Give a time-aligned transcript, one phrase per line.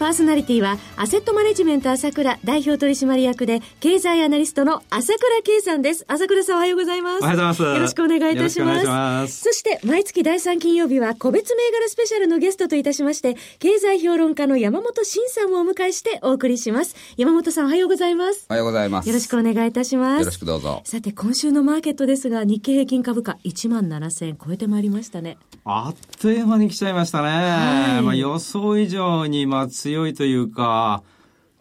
[0.00, 6.06] パーソナリティは、アセットマネジメント朝倉代表取締役で、経済アナリストの朝倉慶さんです。
[6.08, 7.22] 朝倉さんおはようございます。
[7.22, 7.62] おはようございます。
[7.62, 8.86] よろしくお願いいたします。
[8.86, 16.96] ますそして、毎月第3金曜日は、個別銘柄スペシャルのゲストといたしまして、経済評論家の山本伸さんをお迎えしてお送りします。
[17.18, 18.46] 山本さんおはようございます。
[18.48, 19.06] おはようございます。
[19.06, 20.20] よろしくお願いいたします。
[20.20, 20.80] よろしくどうぞ。
[20.86, 25.36] さて、今週のマーケットですが、日経平均株価1万7000円超えてまいりましたね。
[25.66, 27.28] あっという間に来ちゃいましたね。
[27.28, 31.02] はい、まあ予想以上にまあ強いというか、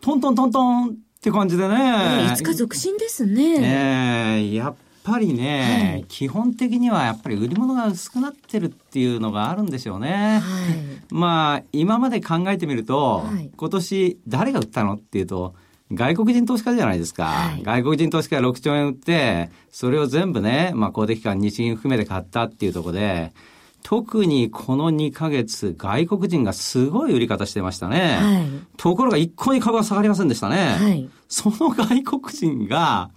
[0.01, 1.75] トントントントンって感じでね。
[1.75, 3.55] 5日続伸ですね。
[3.55, 10.41] ええー、やっぱりね、はい、基本的にはやっぱり売り物が薄くなってるっていうのがあるんでしょうね。
[10.43, 15.55] はい、まあ、今まで考えてみると、はい、今年誰が売ったのっていうと、
[15.91, 17.25] 外国人投資家じゃないですか。
[17.25, 23.33] はい、外国人投資家が6兆円売って、それを全部ね、まあ公的機関、日銀含めて買ったっていうところで、
[23.83, 28.17] 特にこの2ヶ月、外国人がすごい売り方してましたね。
[28.21, 30.77] はい、ところが一向に株は下がりませんでしたね。
[30.79, 33.09] はい、その外国人が、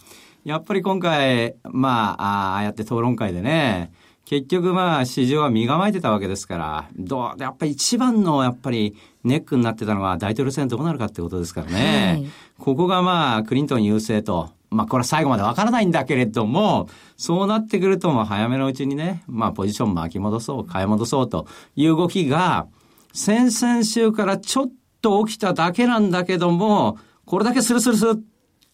[0.44, 3.92] やっぱり今回、まあ、ああやって討論会でね、
[4.24, 12.12] 結局まあ市場は身構えてたわけですから、どう、やっぱり一番のやっぱりネックになってたのは大統領選どうなるかってことですからね。
[12.12, 22.66] はい、ここがまあクリントン優勢とまあこれは最後までわからないんだけれども、そうなってくるともう早めのうちにね、まあポジション巻き戻そう、買い戻そうという動きが、
[23.12, 28.14] 先々週からちょっと起きただけなんだけども、これだけスルスルスルっ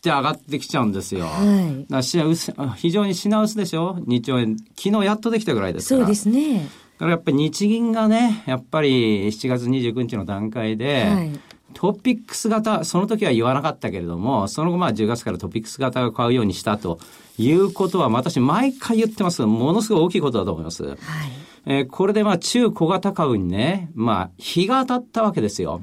[0.00, 1.26] て上がってきちゃうんですよ。
[1.26, 1.86] はい。
[1.90, 2.00] だ
[2.76, 4.56] 非常に品薄でしょ ?2 兆円。
[4.76, 6.00] 昨日やっとできたぐらいですから。
[6.02, 6.68] そうですね。
[6.98, 11.40] だからやっぱり日銀がね、やっぱり7月29日の段階で、はい
[11.74, 16.98] トピックス型、その時は言わなかったけれども、その後まあ10月からトピックス型を買うようにしたと
[17.36, 20.84] いうことは、私毎回言ってますものすごい大きいことだと思います。
[20.84, 20.98] はい、
[21.66, 25.80] えー、これでまあ中小型株にね、まあ日が当たったわけですよ。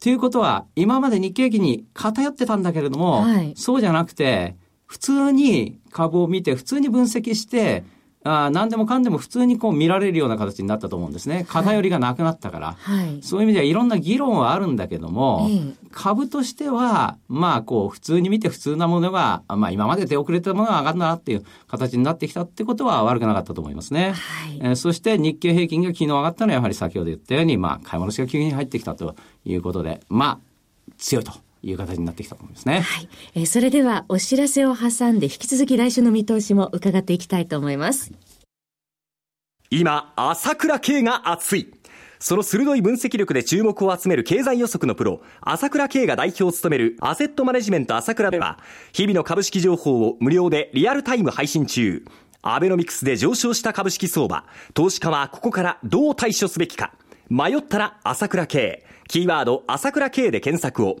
[0.00, 4.56] と、うん、いうことは、今まで日経期に偏ってたんだけれども、はい、そうじゃなくて、
[4.86, 7.84] 普通に株を見て、普通に分析して、
[8.24, 11.44] あ何でもかんでも普通にこう見られるような形になったと思うんですね。
[11.48, 12.76] 偏りがなくなったから。
[12.78, 15.48] はい、そういう意味ではいろんな議論はあるんだけども、
[15.90, 24.12] 株としては、まあこう普通に見て普通なものが、まあ今まで手遅れたものが上がるなっていう形になってきたってことは悪くなかったと思いますね。
[24.12, 31.32] はい、えー、そして日経平均が昨日上がったのはやはり先ほど言ったように、まあ買い戻しが急に入ってきたということで、まあ強いと。
[31.62, 32.80] いう形になってきたと思いますね。
[32.80, 33.08] はい。
[33.34, 38.12] えー、それではお知らせを挟んで引き続き来週の見通しも伺っていきたいと思います。
[39.70, 41.72] 今、朝倉慶が熱い。
[42.18, 48.60] その鋭い分析力で注目を集める経済予測のプロ、朝倉慶が代表を務めるアセットマネジメント朝倉では、
[48.92, 52.04] 日々の株式情報を無料でリアルタイム配信中。
[52.42, 54.44] アベノミクスで上昇した株式相場。
[54.74, 56.92] 投資家はここからどう対処すべきか。
[57.28, 58.84] 迷ったら朝倉慶。
[59.08, 61.00] キーワード朝倉慶で検索を。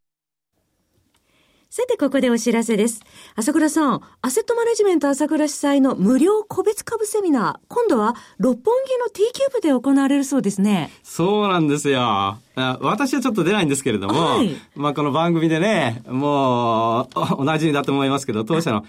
[1.73, 2.99] さて、ここでお知らせです。
[3.37, 10.91] 朝倉さん、アセットマネジメント朝倉主催の無料個別株セミナー、今度は六本木の T キューブで行われるそうですね。
[11.01, 12.39] そうなんですよ。
[12.55, 18.85] 私はちょっと出ないんですけれども、はい、まあこの番組でね、もう、おなじみだと思いますけど、当社の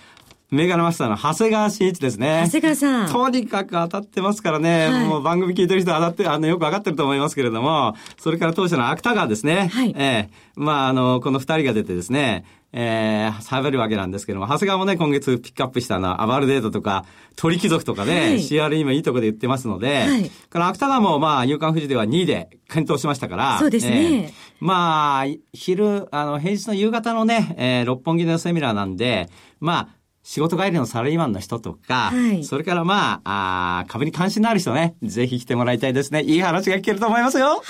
[0.53, 2.43] メガネマスターの長谷川慎一ですね。
[2.45, 3.11] 長谷川さん。
[3.11, 9.71] とにかく当たってますからね、はい、もう番組聞いてる人は当たって、あの、よくわかってると思いますけれども、それから当社の芥川ですね。
[9.73, 9.95] はい。
[9.97, 12.45] ええー、まあ、あの、この二人が出てですね、
[12.75, 24.25] えー、喋るわけなんですけども、長谷川もね、今月ピックアップしたのは、アバルデートとか、鳥貴族とかで、はい、CR 今いいとこで言ってますので、はい、この芥川も、まあ、夕刊富士では2位で検討しましたから、そうですね。
[24.25, 36.22] えー、まあ、昼、あの、平日の夕方のね、えー、六本木のセミナーなんで、まあ、仕事帰りのサラリーマンの人とか、はい、それからまあ、あ株に関心のある人ね、ぜひ来てもらいたいですね。
[36.22, 37.47] いい話が聞けると思いますよ。
[37.47, 37.60] はい。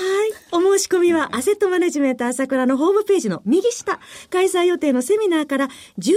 [0.53, 5.69] お申し込みは、アセットマネジメント朝倉のホームページの右下、開催予定のセミナーから、
[5.99, 6.13] 11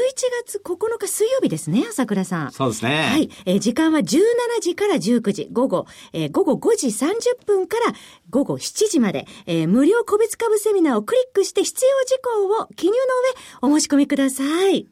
[0.46, 2.52] 月9日水曜日ですね、朝倉さん。
[2.52, 3.08] そうですね。
[3.10, 3.30] はい。
[3.46, 4.16] えー、時間は17
[4.60, 7.94] 時から19時、午後、えー、午後5時30分から
[8.30, 12.92] 午後7時まで、えー、無料個別株セミナーをクリックして必要事項を記入
[13.62, 14.88] の上、お申し込みください。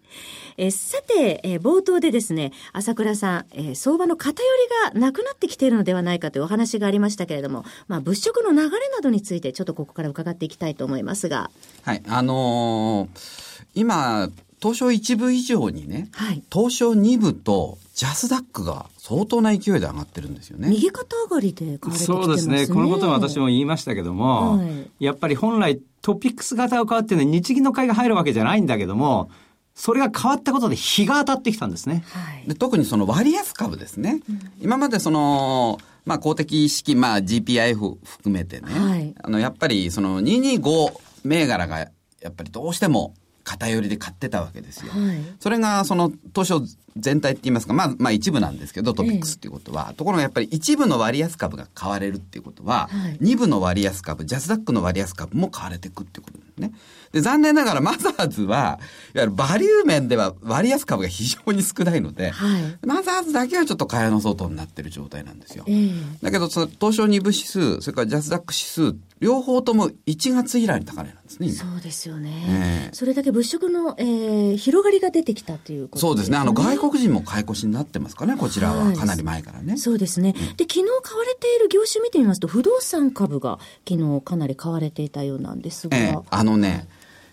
[0.58, 11.50] えさて、えー、冒頭でですね、朝倉さん、えー、相場の偏りがなくなってきているのではないかというお話がありましたけれども、まあ、物色の流れなどについて、ちょっとここから伺っていきたいと思いますが。
[11.84, 14.30] はい、あのー、今、
[14.62, 20.70] 東証1部以上にね、はい、東証2部とジャスダックが相当な勢いで上がってるんですよね。
[20.70, 22.68] 右肩上がりで、ね、そうですね。
[22.68, 29.30] このことは私も言いましたけども、はい、やっぱり本来トピックス型が変わってね、日銀の買いが入るわけじゃないんだけども、
[29.76, 32.04] それが変わったことで日が当たってきたんですね。
[32.10, 34.22] はい、で特にその割安株ですね。
[34.30, 40.94] うん、今までその、まあ公的資金、まあ GPIF 含めてね、はい、あのやっぱりその225
[41.24, 41.88] 銘柄がや
[42.30, 44.92] っぱりどうしても偏りで買ってたわけですよ。
[44.94, 46.62] はい、それがその当初
[46.98, 49.88] 全体って言いますか、まあ、まあ一部なんですけど、トピックスっていうことは。
[49.90, 56.72] ええ、ところがやっぱり一部の割安株が買われるっていうことは、はい、二部の割安株、ジャスダックの割安株も買われていくっていうことですね。
[57.12, 58.80] で、残念ながらマザーズは、
[59.14, 65.66] いわゆるバリュー面では割安株が非常に少ないので、はい、マザーズだけはちょっと蚊帳の外になってる状態なんですよ。
[65.68, 65.92] え
[66.22, 72.90] だけど、その東証二部指数、それからジャスダック指数、両方とも1月以来に高値なんですね、そうですよね。
[72.90, 76.10] えー、それだけ物色の、えー、広がりが出てきたということね。
[76.10, 76.38] そうですね。
[76.38, 78.92] あの、外国人も買い越しになってますかね、こちらは。
[78.92, 79.78] かなり前からね。
[79.78, 80.34] そうですね。
[80.58, 85.98] で、昨日買われている業種見てみますと、不動産株が昨日かなり買われていたようなんですが。
[85.98, 86.90] えー、あのね、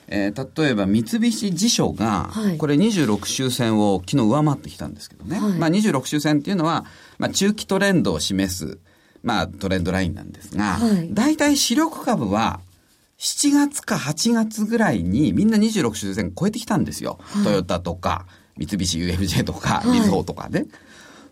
[0.06, 5.40] えー、例えば三菱地所が、はい、これ26周線を昨日上回ってきたんですけどね。
[5.40, 6.84] はい、まあ26周線っていうのは、
[7.18, 8.78] まあ中期トレンドを示す、
[9.22, 12.60] まあトレンドラインなんですが、はい、大体主力株は
[13.18, 17.18] 7月か8月ぐらいにみんな26周線超えてきたんですよ。
[17.20, 18.26] はい、トヨタとか、
[18.56, 20.66] 三菱 UFJ とか、みずほとかね。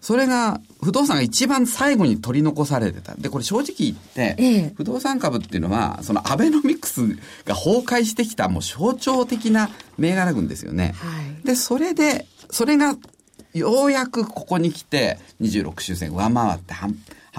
[0.01, 3.15] それが、不動産が一番最後に取り残されてた。
[3.15, 7.07] で、これ正直言って、ええ、不動産株っていうのは、そのアベノミクス
[7.45, 10.95] が崩壊してきたもう象徴的な銘柄群ですよね。
[10.99, 12.97] はい、で、それで、それが、
[13.55, 16.75] ようやくここに来て、26周線上回って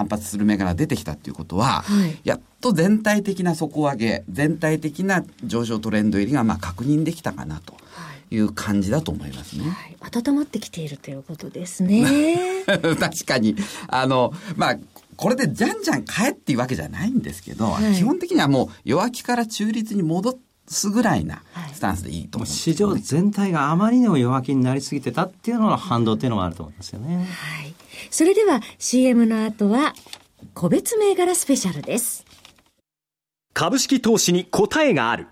[0.00, 7.74] 反発する銘柄が出てきたっていうことは、はい、やっと全体的な底上げ、全体的な上昇トレンド入りがまあ確認できたかなと。
[8.32, 9.64] いう感じだと思いますね。
[9.64, 12.62] はい、温まってきているということですね。
[12.96, 13.56] 確かに。
[13.88, 14.76] あの、まあ、
[15.16, 20.30] これでじゃんじゃん買えっていうわけじゃないんですけど、はい、基本的にはもう弱気から中立に戻
[20.70, 21.42] すぐらいな
[21.74, 27.16] スタンスでいいと思う、ね、市場全体があまりにも弱気になりすぎてたっていうのの反動っていうのがあると思いますよね。
[27.16, 27.22] は
[27.66, 27.74] い。
[28.10, 29.94] それでは CM の後は
[30.54, 32.24] 個別銘柄スペシャルです。
[33.52, 35.26] 株式投資に答えがある。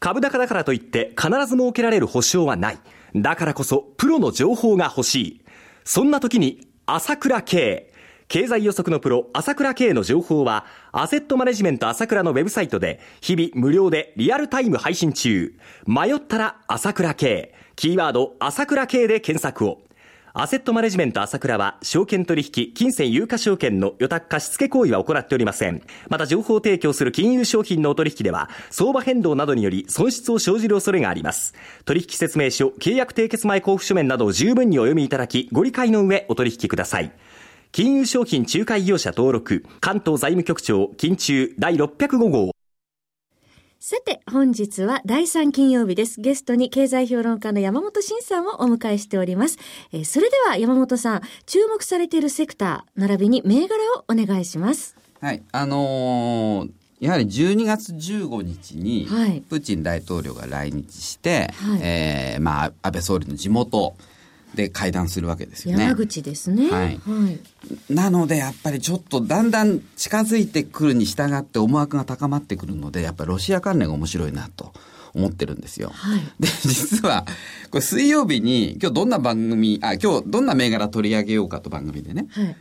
[0.00, 2.78] 株高だからといって必ず設けられる保証はない。
[3.16, 5.40] だからこそプロの情報が欲しい。
[5.84, 7.93] そんな時に朝倉慶。
[8.28, 15.54] 経済予測のプロ、朝倉慶の情報は、アセットマネジメント朝倉のウェブサイトで、日々無料でリアルタイム配信中。
[15.86, 17.54] 迷ったら朝倉慶。
[17.76, 19.82] キーワード、朝倉慶で検索を。
[20.36, 25.80] アセットマネジメント朝倉は、証券取引、金銭有価証券の予託貸付行為は行っておりません。
[26.08, 31.54] また、情報提供する金融商品のお取引では、相場変動などにより損失を生じる恐れがあります。
[31.84, 37.12] 取引説明書、契約締結前交付書面などを十分にお読みいただき、ご理解の上お取引ください。
[37.74, 42.52] 金融商品仲介業者登録、関東財務局長、金中第605号。
[43.80, 46.20] さて、本日は第3金曜日です。
[46.20, 49.58] ゲストに経済評論家の山本慎さんをお迎えしております。
[49.90, 54.94] えー、それでは山本さん、注目されているセクター、並びに銘柄をお願いします。
[55.20, 55.42] はい。
[55.50, 56.70] あのー
[57.00, 59.08] やはり12月15日に、
[59.50, 63.96] プーチン大統領が来日して、はい、えー、まあ、安倍総理の地元、
[64.54, 65.84] で会談するわけですよね。
[65.84, 66.70] 山口ですね。
[66.70, 67.00] はい。
[67.04, 74.72] はい、なので、やっぱりちょっとだんだん近づいてくるに従って思惑が高まってくるので、やっぱりロシア関連が面白いなと。
[75.14, 75.90] 思ってるんですよ。
[75.94, 77.24] はい、で、実は、
[77.70, 82.56] これ水曜日に、今日どんな番組、あ、今日どんな銘柄取り上げようかと番組でね、はい、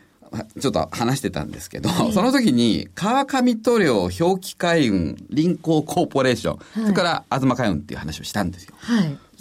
[0.59, 8.75] ちょっと話してたんですけど、はい、その時に、川上塗料、表記海運、臨港コーポレーション、それから東海運っていう話をしたんですよ。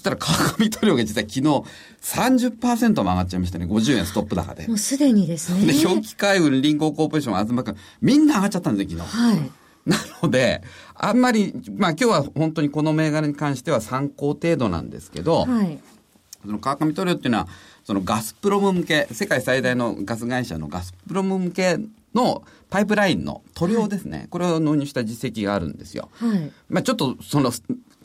[0.03, 3.67] したら川上塗料が実は昨日、30%も上がっちゃいましたね。
[3.67, 4.67] 50円ストップ高で。
[4.67, 5.73] もうすでにですね。
[5.73, 9.17] で、表記海運、臨港コーポレーション、東君、みんな上がっちゃったんですよ、昨日。
[9.17, 9.51] はい。
[9.87, 10.63] なので、
[10.95, 15.79] あんまり、まあ今日は本当にこの銘柄に関しては参考程度なんですけど、はい。
[16.45, 17.49] その川上塗料っていうのは、
[17.85, 21.79] そのガスプロム向け、世界最大のガス会社のガスプロム向け
[22.15, 26.11] のパイプラインの塗料ですね、はい、これを納入した実績があるんですよ。
[26.15, 27.53] はい、まあちょっとその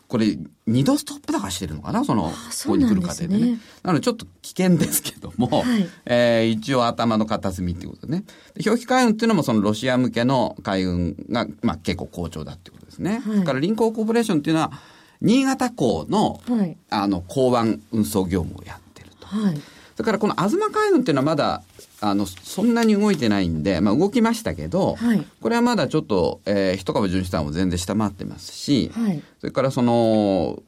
[0.07, 2.05] これ、二度ストップ高してるのかな？
[2.05, 2.31] その、こ
[2.67, 3.59] こに来る過程でね。
[3.83, 8.23] なので、ちょっと危険ですけども、はい、 えー、一応頭の片隅っていうことでね。
[8.65, 13.15] 表記海運っていうのも、そのロシア向けの海運が、まあ結構好調だっていうことですね。
[13.15, 14.71] はい、それから、臨港コーポレーションっていうのは、
[15.19, 19.27] 新潟港の、はい、あの、港湾運送業務をやってると。
[19.27, 19.61] はい、
[19.97, 21.63] それから、この東海運っていうのはまだ、
[22.01, 30.61] あの、そんなに動いてないんで、まあ動きましたけど、はい、これはまだちょっと、えー、一株純資産を全然下回ってますし、はい、それからその、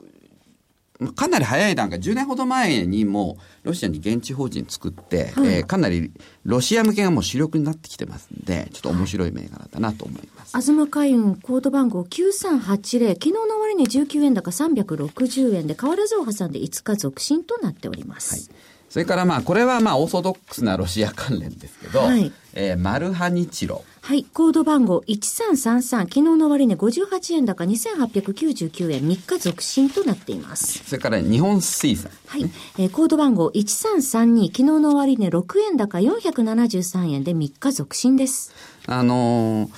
[1.15, 6.11] かなり早い段階、10年ほど前にもロシアに現地法人作って、はい、えー、かなり
[6.43, 10.59] ロシア向けがもう主力になってきてますんで、ちょっと面白い銘柄だなと思います。
[10.59, 18.49] 東海運コード番号9380、昨日の終わりに19円高360円で、変わらずを挟んで5日続伸となっております。
[18.49, 23.83] はいそれからまあ、これはまあ、オーソドックスなロシア関連ですけど、はい、えー、マルハニチロ。
[24.01, 27.63] はい、コード番号1333、昨日の終値58円高。
[27.65, 30.83] 2899円、3日続伸となっています。
[30.83, 35.99] それから日本水産、ね、はい、えー、コード番号1332、昨日の終値6円高。
[35.99, 38.55] 473円で3日続伸です。
[38.87, 39.69] あのー、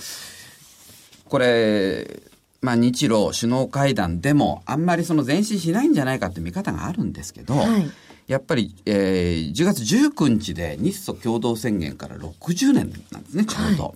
[1.27, 2.21] これ、
[2.61, 7.91] まあ、日露首脳会談でも、あんまりその前進しないんじゃないかって見方があるんですけど、はい
[8.31, 13.83] やっぱり、えー、10月19日で日ソ共同宣言から60年なんですね、ちょうど。
[13.83, 13.93] は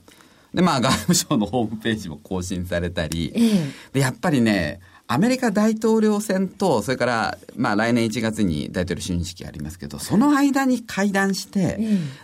[0.54, 11.80] い、で、まあ、外務省のホームページも更新されたり、えー、で、やっぱりね、アメリカ大統領選と、それから、まあ来年1月に大統領就任式ありますけど、その間に会談して、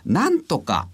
[0.05, 0.89] なんとか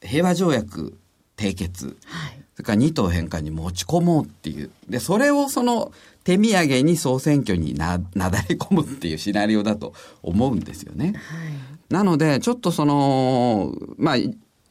[0.00, 0.96] 平和条約
[1.36, 4.70] 締結、はい、それから二党返還に持ち込もうっていう。
[4.88, 5.92] で、それをその
[6.24, 9.92] 手土産に総選挙にな、 なだれ込むっていうシナリオだと
[10.22, 11.06] 思うんですよね。
[11.06, 11.14] はい、
[11.90, 14.16] なので、ちょっとその、まあ、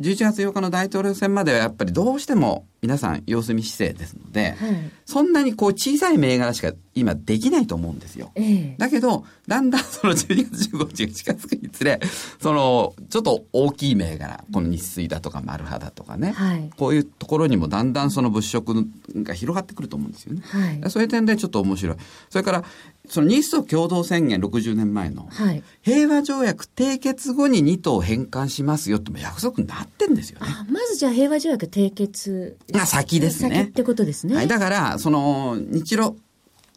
[0.01, 8.31] 11月8日の大統領選まではやっぱりどうしても皆さん様子見姿勢ですので、はい、そんなにこう小さい銘柄しか今できないと思うんですよ。
[8.35, 11.99] ええ、だけど、だんだん その12月15日が近づくにつれ、
[12.41, 20.41] その、ちょっと大きい銘柄、この日水だとか丸派だとかね、はい、こういうところにもだんだんその物色が広がってくると思うんですよね。
[20.43, 21.97] はい、そういう点でちょっと面白い。
[22.29, 22.63] それから、
[23.11, 30.47] その日ソ共同宣言60年前の、はい、平和条約締結後に2党返還しますよって約束になってんですよね。
[30.71, 33.55] まずじゃあ平和条約締結が先ですね。
[33.55, 34.35] 先ってことですね。
[34.35, 36.11] はい、だから、その、日露、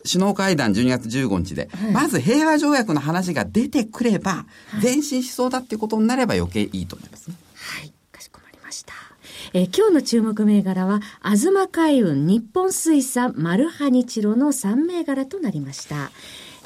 [0.03, 4.45] 首脳会談12月15日で、はい、まず平和条約の話が出てくれば、
[4.83, 7.37] 前進しそうだっていうことになれば余計いいと思いますね。
[7.55, 8.93] はい、かしこまりました。
[9.53, 16.11] えー、今日の注目銘柄は、東海運、日本水産、マルハニチロの3銘柄となりました。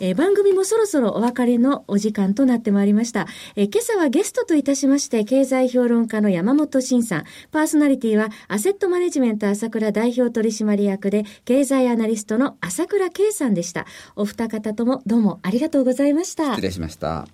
[0.00, 3.26] えー、番組もそろそろお別れのお時間となってまいりました。
[3.56, 13.86] えー、今朝はゲストといたしまして、経済評論家の山本慎さん、パーソナリティはアセットマネジメント朝倉代表取締役で、経済アナリストの朝倉圭さんでした。
[14.14, 16.50] お二方ともどうもありがとうございました。
[16.50, 17.26] 失礼しました。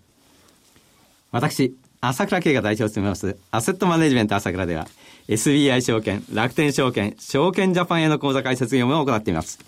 [1.30, 1.74] 私、
[2.08, 4.86] 朝倉圭が代表を務めます、アセットマネジメント朝倉では、
[5.28, 9.58] SBI 証券、楽天証券、証券ジャパンへの口座開設業務を行っています。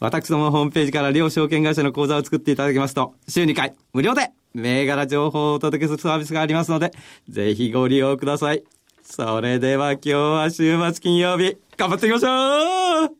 [0.00, 6.92] 私どもホームページから両証券会社の口座を作っていただきますと、週2回無料で銘柄情報をお届けするサービスがありますので、
[7.28, 8.62] ぜひご利用ください。
[9.02, 13.10] それでは今日は週末金曜日、頑張っていきましょう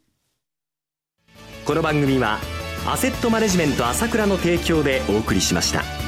[1.64, 2.38] この番組は、
[2.87, 6.07] アセットマネジメント朝倉の提供でお送りしました。